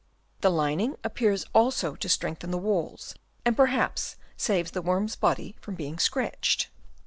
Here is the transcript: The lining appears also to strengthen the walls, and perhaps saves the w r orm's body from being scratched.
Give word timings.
The 0.39 0.49
lining 0.49 0.95
appears 1.03 1.45
also 1.53 1.93
to 1.93 2.09
strengthen 2.09 2.49
the 2.49 2.57
walls, 2.57 3.13
and 3.45 3.55
perhaps 3.55 4.15
saves 4.35 4.71
the 4.71 4.79
w 4.81 4.89
r 4.89 4.97
orm's 4.97 5.15
body 5.15 5.55
from 5.61 5.75
being 5.75 5.99
scratched. 5.99 6.69